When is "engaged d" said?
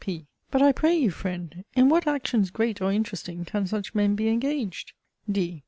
4.29-5.59